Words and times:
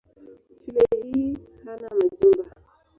Shule 0.61 0.85
hii 1.03 1.37
hana 1.65 1.89
majumba. 1.89 2.55